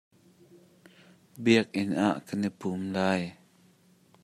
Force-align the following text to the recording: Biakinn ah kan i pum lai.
Biakinn 1.43 1.93
ah 2.07 2.17
kan 2.27 2.41
i 2.47 2.49
pum 2.59 2.81
lai. 2.95 3.23